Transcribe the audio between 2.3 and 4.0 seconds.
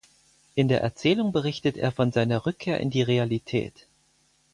Rückkehr in die Realität.